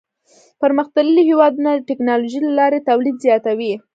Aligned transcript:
پرمختللي 0.61 1.21
هېوادونه 1.29 1.69
د 1.73 1.81
ټکنالوژۍ 1.89 2.39
له 2.43 2.51
لارې 2.59 2.85
تولید 2.89 3.15
زیاتوي. 3.25 3.73